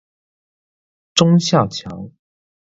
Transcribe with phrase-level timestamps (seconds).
[1.13, 2.09] 忠孝橋